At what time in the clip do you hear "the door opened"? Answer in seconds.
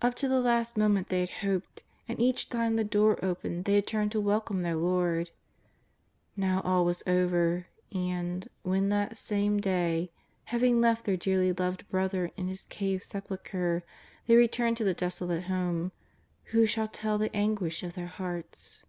2.76-3.66